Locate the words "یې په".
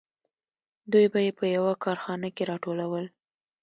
1.25-1.45